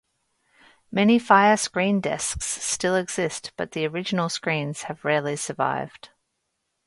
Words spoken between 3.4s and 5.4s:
but the original screens have rarely